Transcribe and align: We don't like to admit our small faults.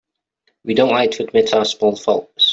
We 0.63 0.73
don't 0.73 0.89
like 0.89 1.11
to 1.11 1.23
admit 1.25 1.53
our 1.53 1.63
small 1.63 1.95
faults. 1.95 2.49